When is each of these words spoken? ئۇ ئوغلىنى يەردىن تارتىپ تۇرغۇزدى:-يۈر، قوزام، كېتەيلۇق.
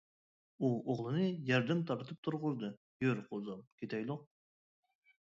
ئۇ 0.61 0.71
ئوغلىنى 0.93 1.27
يەردىن 1.51 1.85
تارتىپ 1.91 2.23
تۇرغۇزدى:-يۈر، 2.31 3.25
قوزام، 3.31 3.65
كېتەيلۇق. 3.83 4.29